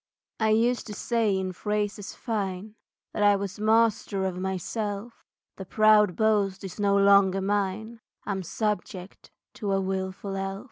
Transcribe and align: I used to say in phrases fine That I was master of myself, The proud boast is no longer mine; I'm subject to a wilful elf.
I 0.39 0.49
used 0.49 0.87
to 0.87 0.95
say 0.95 1.37
in 1.37 1.51
phrases 1.53 2.15
fine 2.15 2.73
That 3.13 3.21
I 3.21 3.35
was 3.35 3.59
master 3.59 4.25
of 4.25 4.39
myself, 4.39 5.23
The 5.57 5.65
proud 5.67 6.15
boast 6.15 6.63
is 6.63 6.79
no 6.79 6.97
longer 6.97 7.39
mine; 7.39 8.01
I'm 8.25 8.41
subject 8.41 9.29
to 9.53 9.71
a 9.73 9.79
wilful 9.79 10.35
elf. 10.35 10.59